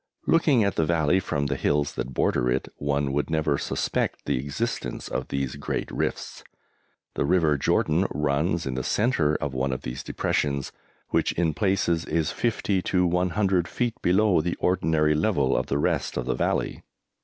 Looking 0.25 0.63
at 0.63 0.77
the 0.77 0.83
valley 0.83 1.19
from 1.19 1.45
the 1.45 1.55
hills 1.55 1.93
that 1.93 2.11
border 2.15 2.49
it, 2.49 2.67
one 2.77 3.13
would 3.13 3.29
never 3.29 3.59
suspect 3.59 4.25
the 4.25 4.39
existence 4.39 5.07
of 5.07 5.27
these 5.27 5.57
great 5.57 5.91
rifts. 5.91 6.43
The 7.13 7.23
River 7.23 7.55
Jordan 7.55 8.07
runs 8.09 8.65
in 8.65 8.73
the 8.73 8.81
centre 8.81 9.35
of 9.35 9.53
one 9.53 9.71
of 9.71 9.83
these 9.83 10.01
depressions, 10.01 10.71
which 11.09 11.33
in 11.33 11.53
places 11.53 12.03
is 12.05 12.31
50 12.31 12.81
to 12.81 13.05
100 13.05 13.67
feet 13.67 13.93
below 14.01 14.41
the 14.41 14.55
ordinary 14.55 15.13
level 15.13 15.55
of 15.55 15.67
the 15.67 15.77
rest 15.77 16.17
of 16.17 16.25
the 16.25 16.33
valley. 16.33 16.81